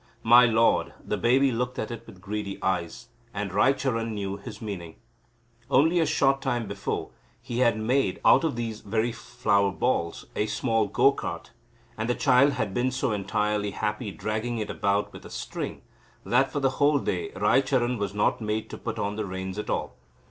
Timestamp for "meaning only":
4.59-5.99